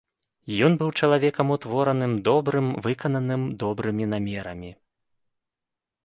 Ён 0.67 0.71
быў 0.77 0.87
чалавекам 0.99 1.47
утвораным, 1.55 2.15
добрым, 2.27 2.67
выкананым 2.85 3.43
добрымі 3.65 4.03
намерамі. 4.15 4.71